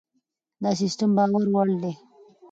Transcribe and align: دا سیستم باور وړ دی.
دا 0.63 0.71
سیستم 0.81 1.09
باور 1.17 1.45
وړ 1.53 1.67
دی. 1.81 1.93